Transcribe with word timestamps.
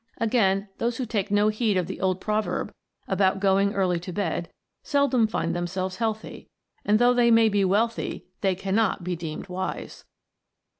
Again, 0.17 0.67
those 0.79 0.97
who 0.97 1.05
take 1.05 1.29
no 1.29 1.49
heed 1.49 1.77
of 1.77 1.85
the 1.85 2.01
old 2.01 2.19
proverb 2.19 2.71
about 3.07 3.39
going 3.39 3.75
early 3.75 3.99
to 3.99 4.11
bed, 4.11 4.49
seldom 4.81 5.27
find 5.27 5.55
themselves 5.55 5.97
healthy; 5.97 6.49
and 6.83 6.97
though 6.97 7.13
they 7.13 7.29
may 7.29 7.49
be 7.49 7.63
wealthy, 7.63 8.25
they 8.41 8.55
cannot 8.55 9.03
be 9.03 9.15
deemed 9.15 9.47
wise 9.47 10.05